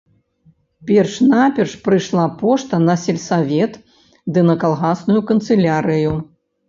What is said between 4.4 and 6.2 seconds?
на калгасную канцылярыю.